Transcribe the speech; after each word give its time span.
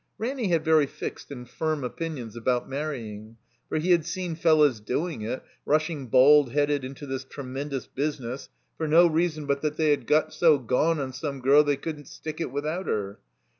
Ranny 0.17 0.47
had 0.47 0.65
very 0.65 0.87
fixed 0.87 1.29
and 1.29 1.47
firm 1.47 1.83
opinions 1.83 2.35
about 2.35 2.67
manying; 2.67 3.37
for 3.69 3.77
he 3.77 3.91
had 3.91 4.03
seen 4.03 4.33
fellows 4.33 4.79
doing 4.79 5.21
it, 5.21 5.43
rushing 5.63 6.07
bald 6.07 6.53
headed 6.53 6.81
5 6.81 6.89
59 6.89 6.89
THE 6.89 6.89
COMBINED 6.89 6.89
MAZE 6.89 6.89
into 6.89 7.05
this 7.05 7.33
tremendous 7.35 7.87
business, 7.87 8.49
for 8.79 8.87
no 8.87 9.05
reason 9.05 9.45
but 9.45 9.61
that 9.61 9.77
they 9.77 9.91
had 9.91 10.07
got 10.07 10.33
so 10.33 10.57
gone 10.57 10.99
on 10.99 11.13
some 11.13 11.39
girl 11.39 11.63
they 11.63 11.77
couldn't 11.77 12.07
stick 12.07 12.41
it 12.41 12.51
without 12.51 12.87
her. 12.87 13.19